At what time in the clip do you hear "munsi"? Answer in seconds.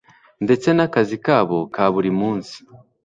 2.19-2.55